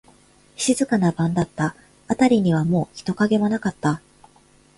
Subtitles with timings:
[0.55, 1.75] 静かな晩だった。
[2.07, 4.01] あたりにはもう人影はなかった。